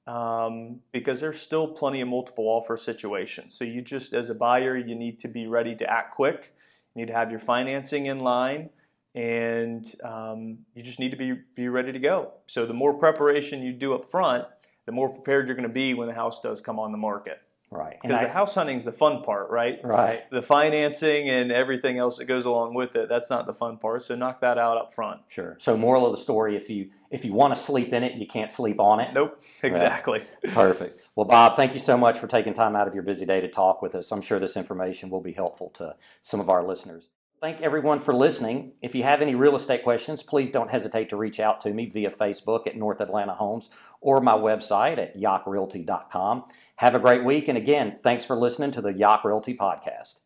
um, 0.06 0.80
because 0.92 1.22
there's 1.22 1.40
still 1.40 1.66
plenty 1.68 2.02
of 2.02 2.08
multiple 2.08 2.44
offer 2.44 2.76
situations. 2.76 3.54
So 3.54 3.64
you 3.64 3.80
just, 3.80 4.12
as 4.12 4.28
a 4.28 4.34
buyer, 4.34 4.76
you 4.76 4.94
need 4.94 5.18
to 5.20 5.28
be 5.28 5.46
ready 5.46 5.74
to 5.76 5.90
act 5.90 6.14
quick. 6.14 6.54
You 6.94 7.02
need 7.02 7.08
to 7.08 7.14
have 7.14 7.30
your 7.30 7.40
financing 7.40 8.06
in 8.06 8.20
line, 8.20 8.70
and 9.14 9.86
um, 10.02 10.58
you 10.74 10.82
just 10.82 10.98
need 10.98 11.10
to 11.10 11.16
be 11.16 11.38
be 11.54 11.68
ready 11.68 11.92
to 11.92 11.98
go. 11.98 12.32
So 12.46 12.66
the 12.66 12.74
more 12.74 12.94
preparation 12.94 13.62
you 13.62 13.72
do 13.72 13.94
up 13.94 14.04
front, 14.04 14.46
the 14.86 14.92
more 14.92 15.08
prepared 15.08 15.46
you're 15.46 15.56
going 15.56 15.68
to 15.68 15.72
be 15.72 15.94
when 15.94 16.08
the 16.08 16.14
house 16.14 16.40
does 16.40 16.60
come 16.60 16.78
on 16.78 16.92
the 16.92 16.98
market. 16.98 17.40
Right. 17.70 17.98
Because 18.00 18.20
the 18.22 18.28
house 18.28 18.54
hunting 18.54 18.78
is 18.78 18.86
the 18.86 18.92
fun 18.92 19.22
part, 19.22 19.50
right? 19.50 19.78
right. 19.84 20.30
The 20.30 20.40
financing 20.40 21.28
and 21.28 21.52
everything 21.52 21.98
else 21.98 22.16
that 22.16 22.24
goes 22.24 22.46
along 22.46 22.72
with 22.74 22.96
it, 22.96 23.10
that's 23.10 23.28
not 23.28 23.46
the 23.46 23.52
fun 23.52 23.76
part. 23.76 24.02
So 24.04 24.14
knock 24.14 24.40
that 24.40 24.56
out 24.56 24.78
up 24.78 24.94
front. 24.94 25.20
Sure. 25.28 25.58
So, 25.60 25.76
moral 25.76 26.06
of 26.06 26.12
the 26.12 26.22
story: 26.22 26.56
if 26.56 26.70
you 26.70 26.90
if 27.10 27.24
you 27.24 27.34
want 27.34 27.54
to 27.54 27.60
sleep 27.60 27.92
in 27.92 28.02
it, 28.02 28.14
you 28.14 28.26
can't 28.26 28.50
sleep 28.50 28.80
on 28.80 29.00
it. 29.00 29.12
Nope, 29.12 29.38
exactly. 29.62 30.22
Perfect. 30.52 30.98
Well, 31.18 31.26
Bob, 31.26 31.56
thank 31.56 31.74
you 31.74 31.80
so 31.80 31.98
much 31.98 32.16
for 32.16 32.28
taking 32.28 32.54
time 32.54 32.76
out 32.76 32.86
of 32.86 32.94
your 32.94 33.02
busy 33.02 33.26
day 33.26 33.40
to 33.40 33.48
talk 33.48 33.82
with 33.82 33.96
us. 33.96 34.12
I'm 34.12 34.22
sure 34.22 34.38
this 34.38 34.56
information 34.56 35.10
will 35.10 35.20
be 35.20 35.32
helpful 35.32 35.68
to 35.70 35.96
some 36.22 36.38
of 36.38 36.48
our 36.48 36.64
listeners. 36.64 37.10
Thank 37.40 37.60
everyone 37.60 37.98
for 37.98 38.14
listening. 38.14 38.74
If 38.82 38.94
you 38.94 39.02
have 39.02 39.20
any 39.20 39.34
real 39.34 39.56
estate 39.56 39.82
questions, 39.82 40.22
please 40.22 40.52
don't 40.52 40.70
hesitate 40.70 41.08
to 41.08 41.16
reach 41.16 41.40
out 41.40 41.60
to 41.62 41.74
me 41.74 41.86
via 41.86 42.12
Facebook 42.12 42.68
at 42.68 42.76
North 42.76 43.00
Atlanta 43.00 43.34
Homes 43.34 43.68
or 44.00 44.20
my 44.20 44.34
website 44.34 44.98
at 44.98 45.16
yockrealty.com. 45.16 46.44
Have 46.76 46.94
a 46.94 47.00
great 47.00 47.24
week. 47.24 47.48
And 47.48 47.58
again, 47.58 47.98
thanks 48.00 48.24
for 48.24 48.36
listening 48.36 48.70
to 48.70 48.80
the 48.80 48.92
Yock 48.92 49.24
Realty 49.24 49.56
Podcast. 49.56 50.20